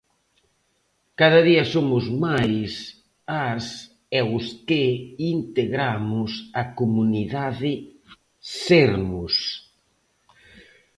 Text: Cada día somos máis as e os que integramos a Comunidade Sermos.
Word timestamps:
Cada 1.19 1.41
día 1.49 1.63
somos 1.73 2.03
máis 2.25 2.69
as 3.51 3.65
e 4.19 4.21
os 4.37 4.45
que 4.67 4.83
integramos 5.35 6.31
a 6.61 6.63
Comunidade 6.79 7.73
Sermos. 8.65 9.35